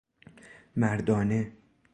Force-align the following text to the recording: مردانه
مردانه 0.75 1.51